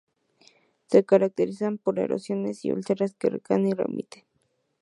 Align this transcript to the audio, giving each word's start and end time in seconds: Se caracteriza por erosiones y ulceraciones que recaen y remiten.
Se 0.87 1.03
caracteriza 1.05 1.69
por 1.75 1.99
erosiones 1.99 2.65
y 2.65 2.71
ulceraciones 2.71 3.13
que 3.19 3.29
recaen 3.29 3.67
y 3.67 3.73
remiten. 3.73 4.23